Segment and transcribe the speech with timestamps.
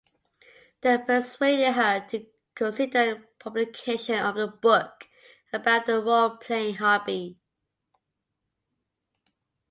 [0.81, 5.07] They persuaded her to consider publication of a book
[5.53, 7.37] about the role-playing hobby.